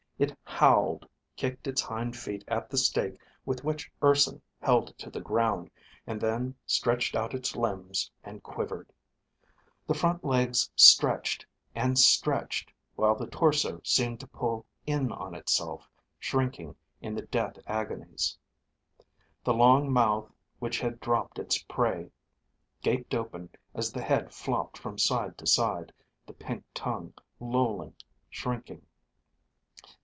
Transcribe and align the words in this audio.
It 0.19 0.37
howled, 0.43 1.09
kicked 1.35 1.65
its 1.65 1.81
hind 1.81 2.15
feet 2.15 2.43
at 2.47 2.69
the 2.69 2.77
stake 2.77 3.17
with 3.43 3.63
which 3.63 3.91
Urson 4.03 4.39
held 4.61 4.91
it 4.91 4.99
to 4.99 5.09
the 5.09 5.19
ground, 5.19 5.71
and 6.05 6.21
then 6.21 6.53
stretched 6.67 7.15
out 7.15 7.33
its 7.33 7.55
limbs 7.55 8.11
and 8.23 8.43
quivered. 8.43 8.91
The 9.87 9.95
front 9.95 10.23
legs 10.23 10.69
stretched, 10.75 11.47
and 11.73 11.97
stretched, 11.97 12.71
while 12.95 13.15
the 13.15 13.25
torso 13.25 13.81
seemed 13.83 14.19
to 14.19 14.27
pull 14.27 14.67
in 14.85 15.11
on 15.11 15.33
itself, 15.33 15.89
shrinking 16.19 16.75
in 17.01 17.15
the 17.15 17.23
death 17.23 17.57
agonies. 17.65 18.37
The 19.43 19.55
long 19.55 19.91
mouth, 19.91 20.31
which 20.59 20.77
had 20.79 20.99
dropped 20.99 21.39
its 21.39 21.63
prey, 21.63 22.11
gaped 22.83 23.15
open 23.15 23.49
as 23.73 23.91
the 23.91 24.03
head 24.03 24.31
flopped 24.31 24.77
from 24.77 24.99
side 24.99 25.35
to 25.39 25.47
side, 25.47 25.91
the 26.27 26.33
pink 26.33 26.63
tongue 26.75 27.15
lolling, 27.39 27.95
shrinking. 28.29 28.85